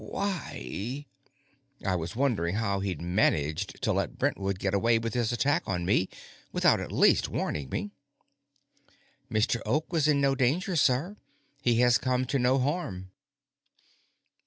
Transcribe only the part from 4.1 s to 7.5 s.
Brentwood get away with his attack on me, without at least